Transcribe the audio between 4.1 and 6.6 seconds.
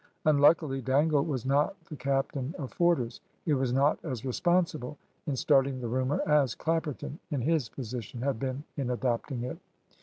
responsible in starting the rumour as